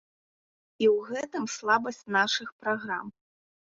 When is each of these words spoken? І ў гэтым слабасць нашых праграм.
І 0.85 0.87
ў 0.95 1.11
гэтым 1.11 1.45
слабасць 1.57 2.03
нашых 2.19 2.49
праграм. 2.65 3.05